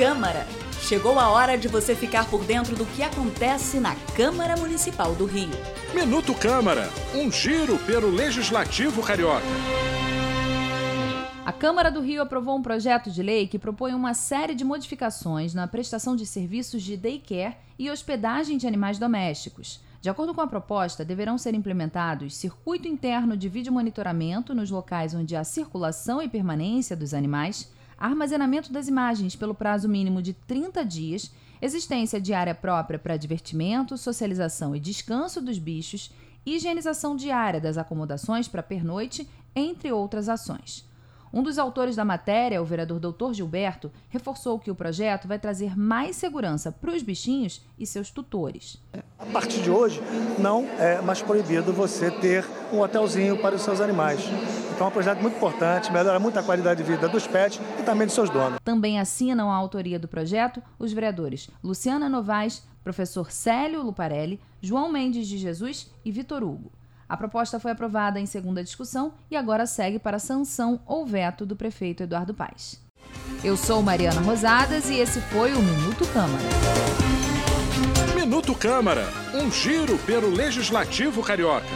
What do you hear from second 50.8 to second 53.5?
mais proibido você ter um hotelzinho